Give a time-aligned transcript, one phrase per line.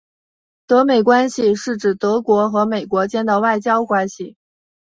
[0.65, 4.35] 德美关系是指德国和美国间的外交关系。